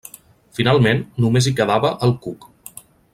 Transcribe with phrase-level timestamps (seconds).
[0.59, 2.49] Finalment, només hi quedava el cuc.